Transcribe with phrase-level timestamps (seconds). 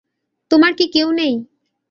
[0.51, 1.33] তোমার কি কেউ নেই?